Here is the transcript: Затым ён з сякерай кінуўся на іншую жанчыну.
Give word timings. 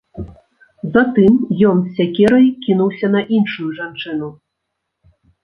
Затым 0.95 1.31
ён 1.71 1.77
з 1.83 1.87
сякерай 1.99 2.47
кінуўся 2.65 3.07
на 3.17 3.21
іншую 3.37 3.69
жанчыну. 3.83 4.33